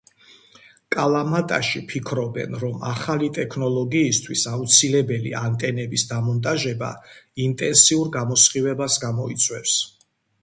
კალამატაში 0.93 1.81
ფიქრობენ, 1.91 2.55
რომ 2.63 2.79
ახალი 2.91 3.29
ტექნოლოგიისთვის 3.37 4.45
აუცილებელი 4.53 5.35
ანტენების 5.41 6.05
დამონტაჟება, 6.13 6.91
ინტენსიურ 7.47 8.11
გამოსხივებას 8.17 8.97
გამოიწვევს. 9.05 9.77